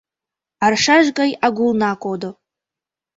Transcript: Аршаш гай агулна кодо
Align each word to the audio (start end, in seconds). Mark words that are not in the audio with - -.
Аршаш 0.65 1.05
гай 1.19 1.31
агулна 1.45 1.91
кодо 2.03 2.31